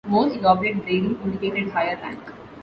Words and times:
More 0.07 0.29
elaborate 0.29 0.81
braiding 0.83 1.19
indicated 1.23 1.69
higher 1.71 1.95
rank. 1.97 2.23